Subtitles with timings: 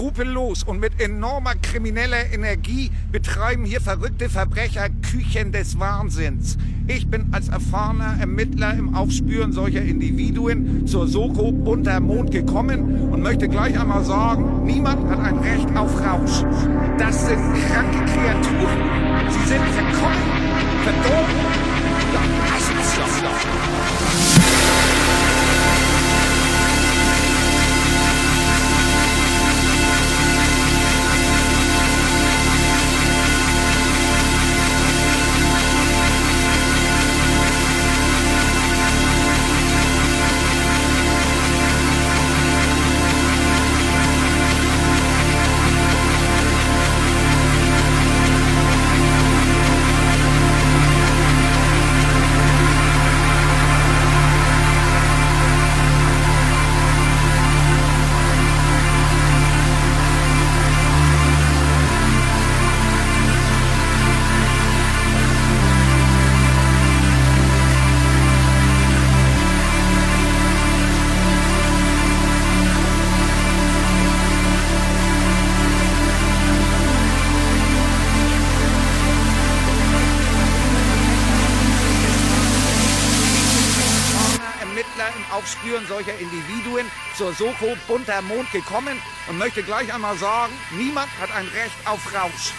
[0.00, 6.56] skrupellos und mit enormer krimineller Energie betreiben hier verrückte Verbrecher Küchen des Wahnsinns.
[6.86, 13.20] Ich bin als erfahrener Ermittler im Aufspüren solcher Individuen zur Soko Bunter Mond gekommen und
[13.20, 16.44] möchte gleich einmal sagen, niemand hat ein Recht auf Rausch.
[16.96, 18.78] Das sind kranke Kreaturen.
[19.28, 20.22] Sie sind verkommen,
[20.82, 21.59] verdorben,
[87.20, 88.96] zur Soko Bunter Mond gekommen
[89.28, 92.54] und möchte gleich einmal sagen, niemand hat ein Recht auf Rausch.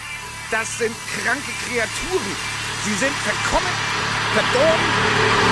[0.52, 2.36] Das sind kranke Kreaturen.
[2.84, 3.74] Sie sind verkommen,
[4.34, 5.51] verdorben,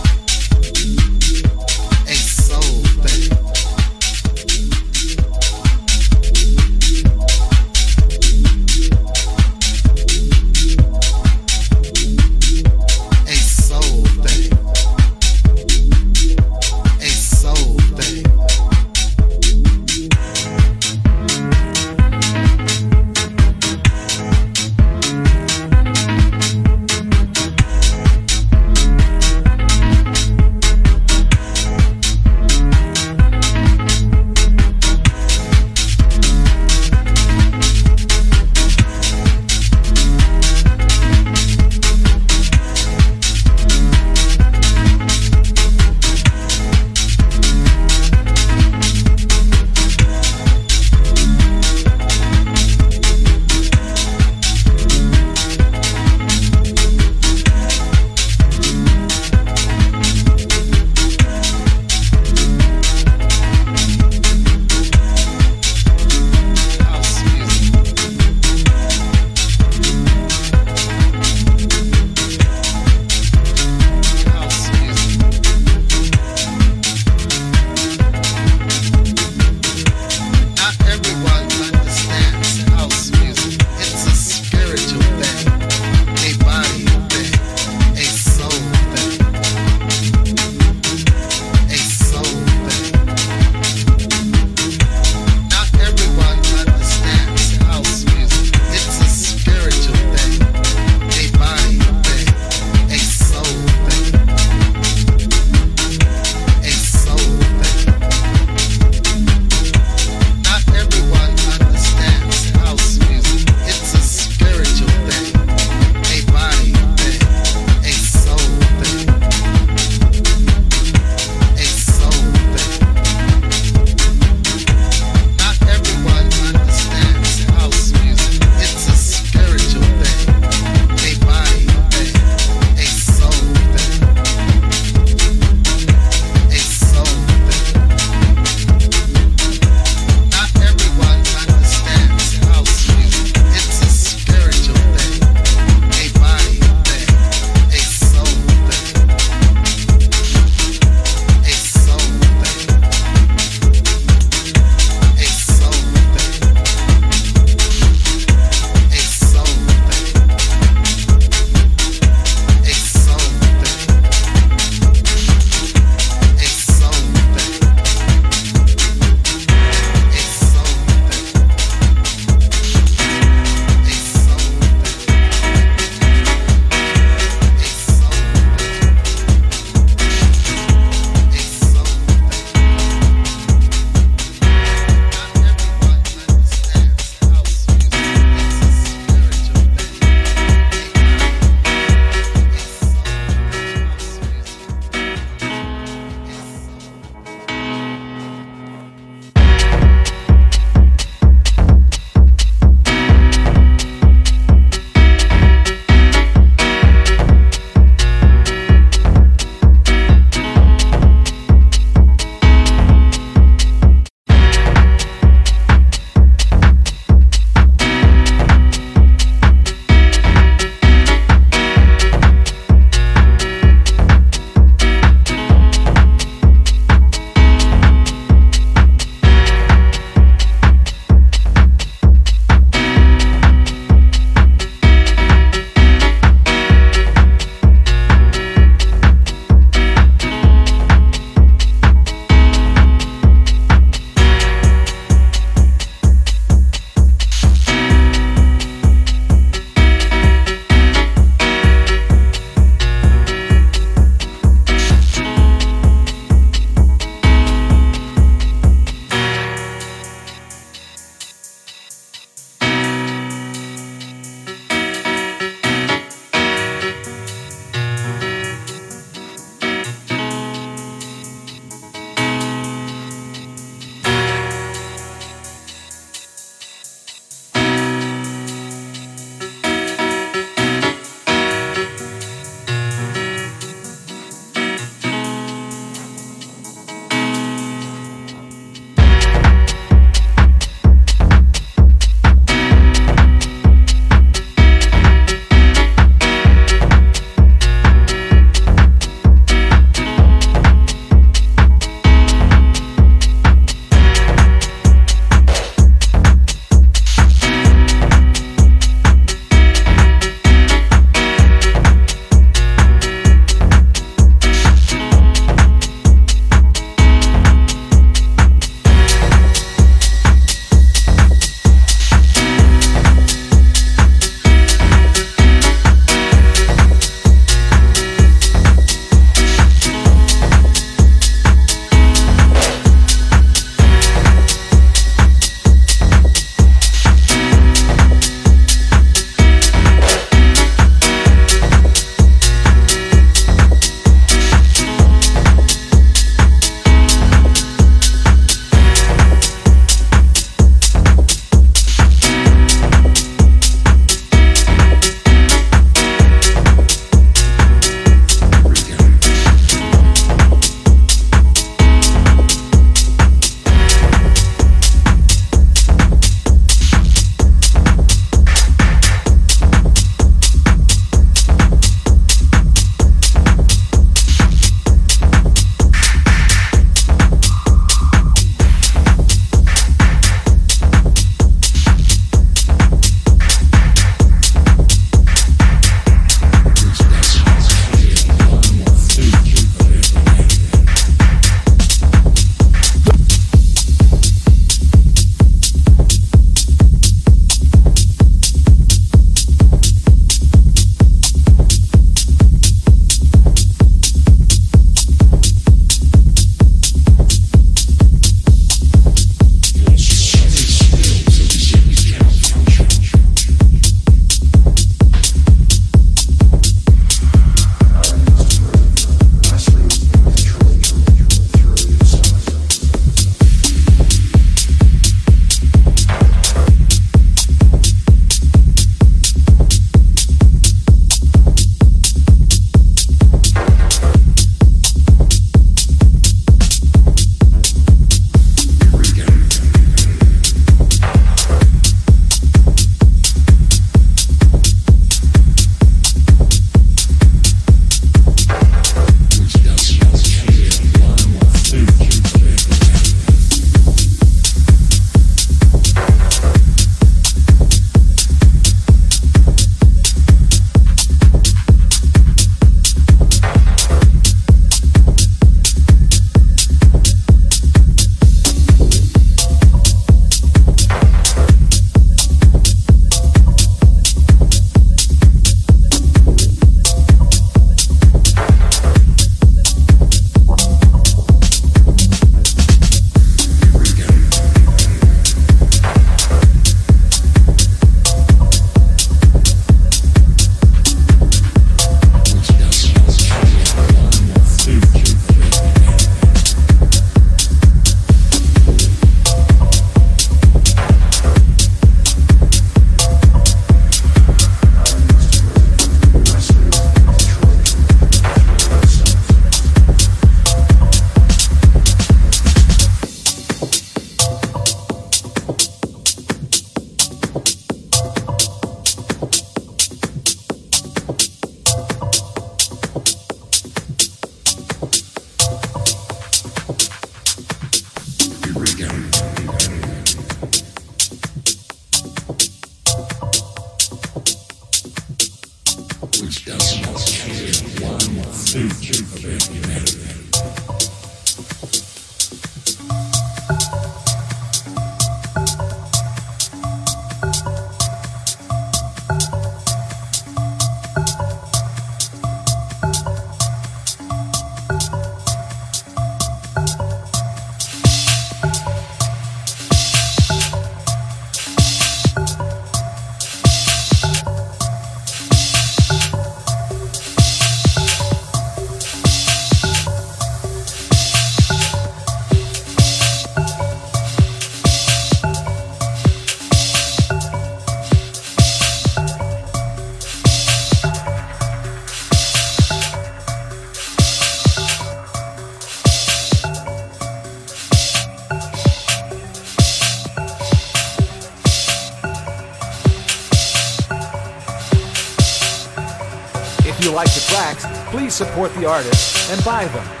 [598.11, 600.00] Support the artist and buy them.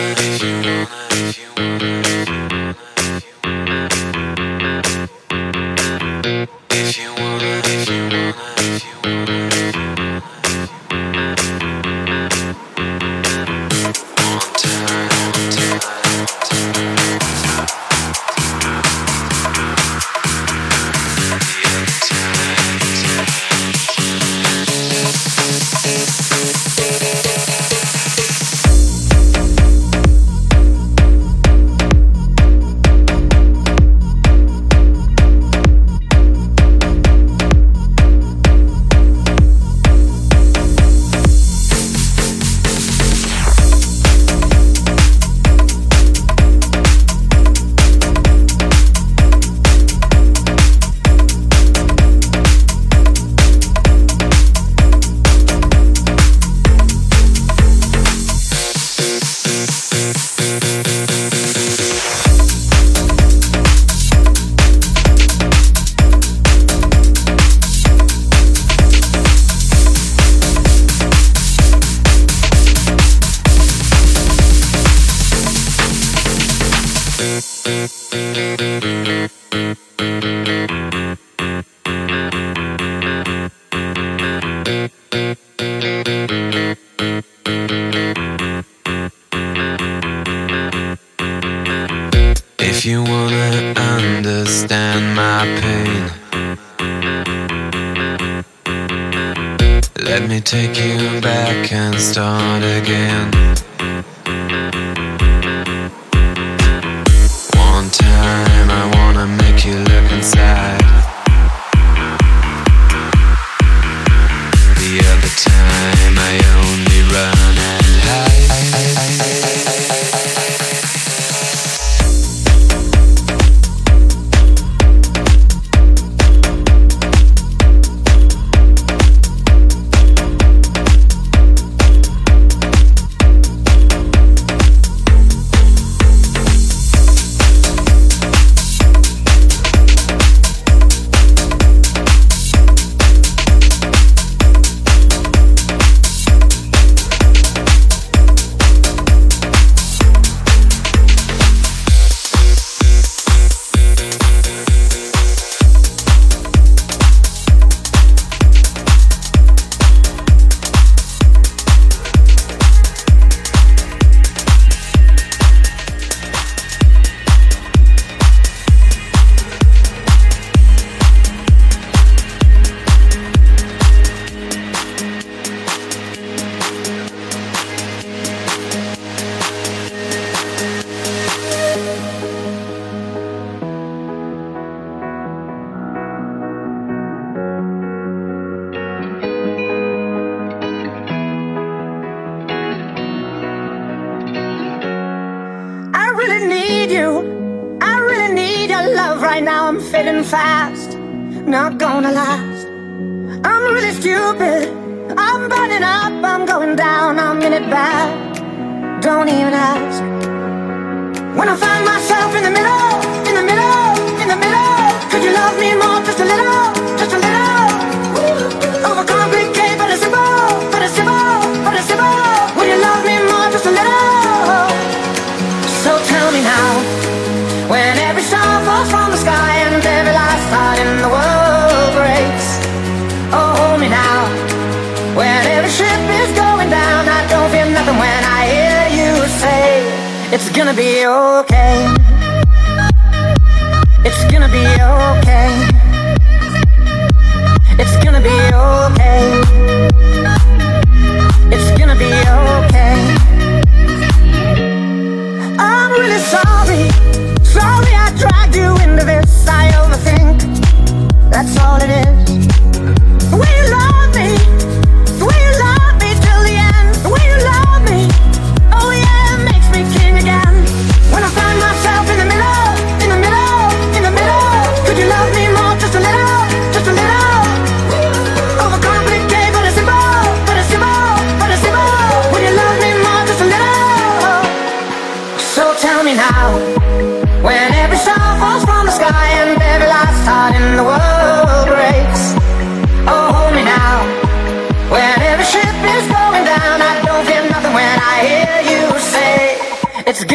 [0.00, 0.29] Yeah.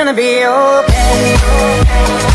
[0.05, 2.34] Gonna be okay.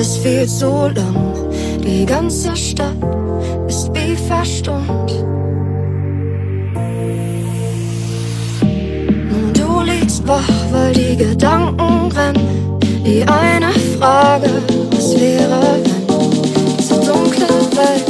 [0.00, 1.34] es fehlt so lang.
[1.82, 2.96] Die ganze Stadt
[3.66, 5.12] ist wie verstummt.
[9.30, 12.78] Nun du liegst wach, weil die Gedanken rennen.
[13.04, 14.50] Die eine Frage,
[14.90, 15.60] was wäre,
[16.06, 18.07] wenn diese dunkle Welt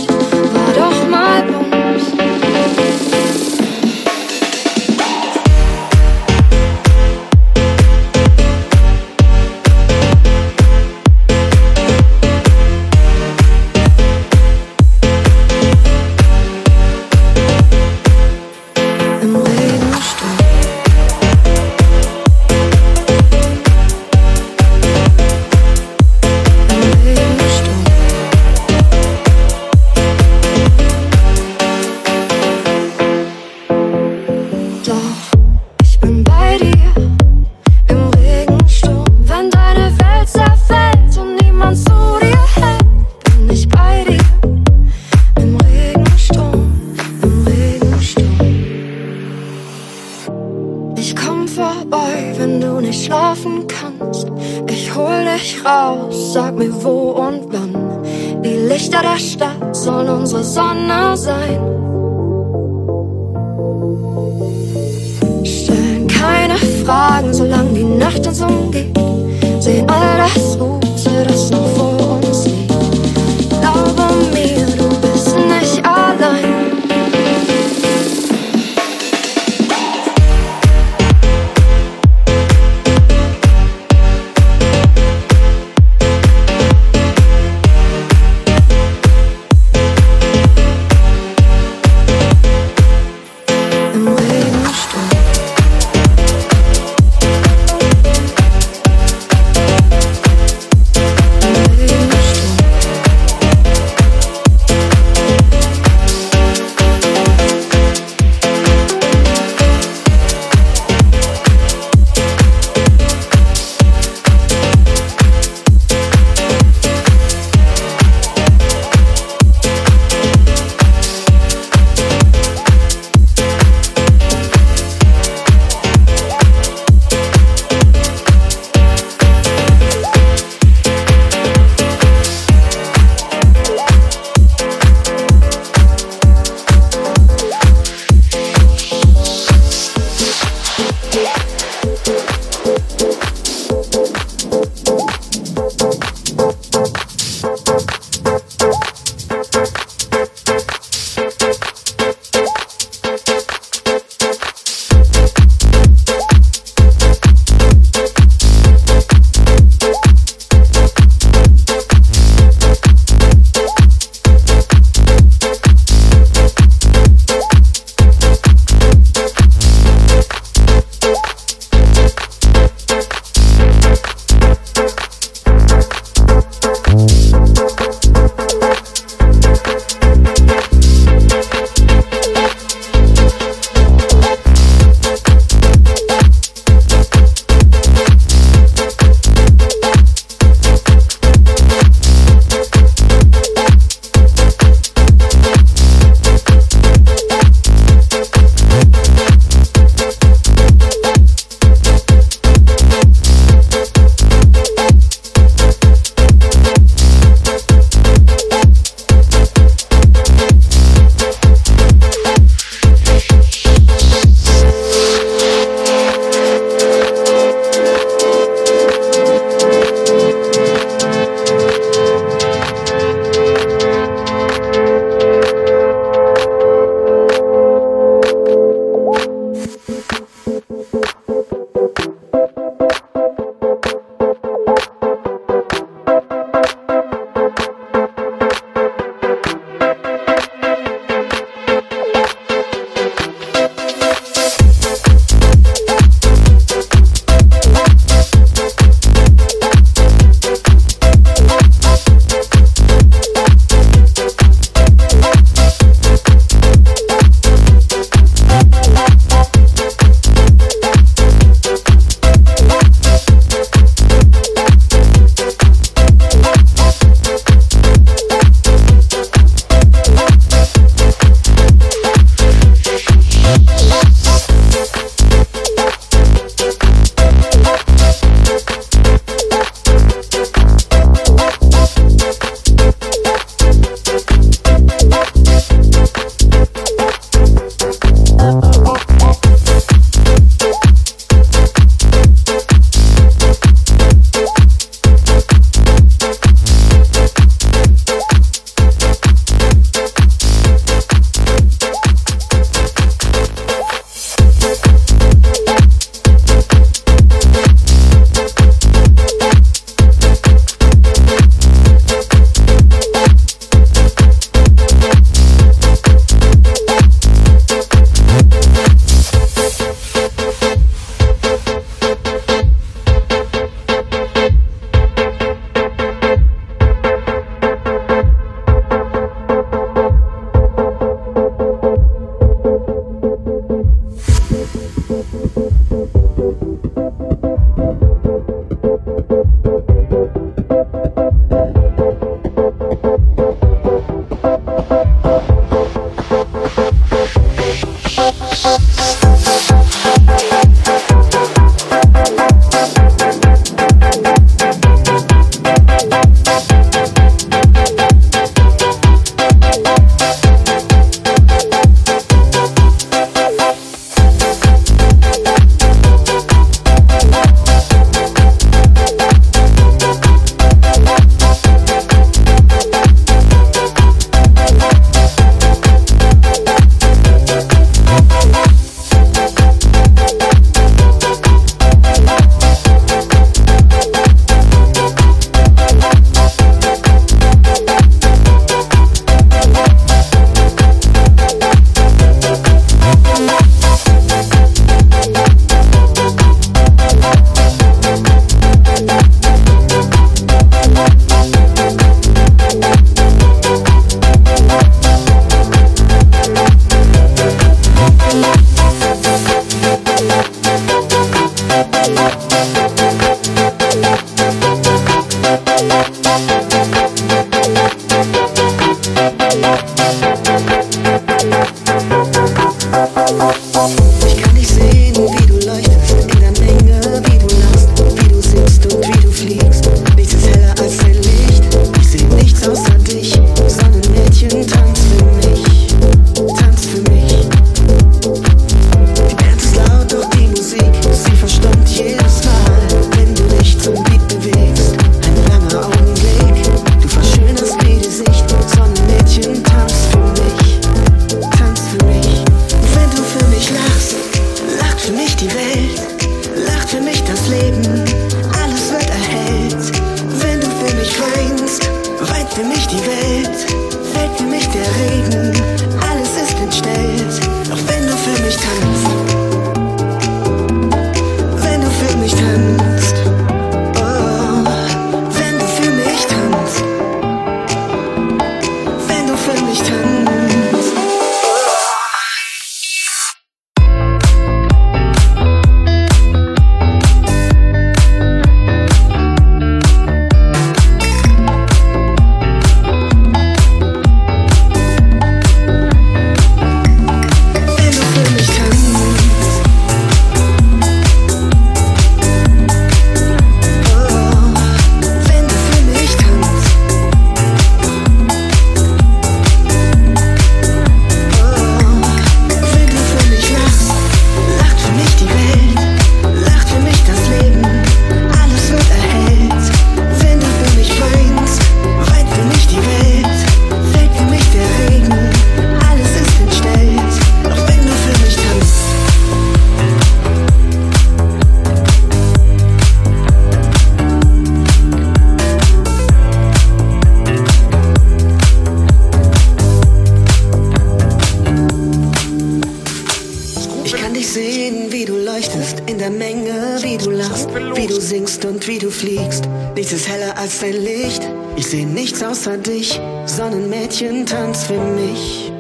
[553.89, 555.51] Mädchen, tanz für mich,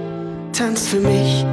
[0.53, 1.47] tanz für mich.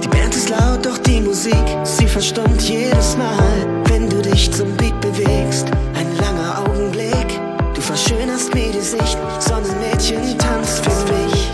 [0.00, 4.76] Die Band ist laut, doch die Musik, sie verstummt jedes Mal, wenn du dich zum
[4.76, 5.66] Beat bewegst.
[5.96, 7.40] Ein langer Augenblick,
[7.74, 9.18] du verschönerst mir die Sicht.
[9.40, 11.50] Sonnenmädchen, tanz für mich,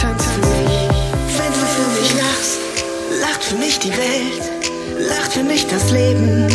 [0.00, 0.88] tanz für mich.
[1.36, 2.58] Wenn du für mich lachst,
[3.20, 6.46] lacht für mich die Welt, lacht für mich das Leben,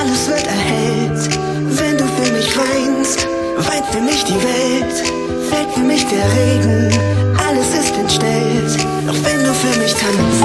[0.00, 1.28] alles wird erhellt.
[1.70, 3.26] Wenn du für mich weinst,
[3.56, 6.90] weint für mich die Welt fällt für mich der Regen.
[7.48, 10.44] Alles ist entstellt, doch wenn du für mich tanzt,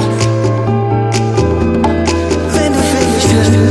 [2.54, 3.71] wenn du für mich tanzt.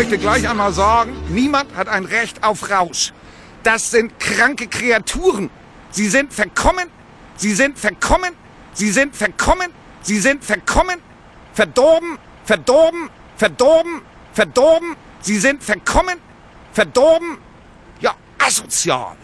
[0.00, 3.12] Möchte gleich einmal sagen, niemand hat ein Recht auf Rausch.
[3.62, 5.50] Das sind kranke Kreaturen.
[5.90, 6.88] Sie sind verkommen,
[7.36, 8.30] sie sind verkommen,
[8.72, 9.70] sie sind verkommen,
[10.00, 11.00] sie sind verkommen,
[11.52, 14.00] verdorben, verdorben, verdorben,
[14.32, 16.16] verdorben, sie sind verkommen,
[16.72, 17.36] verdorben,
[18.00, 19.18] ja, asozial.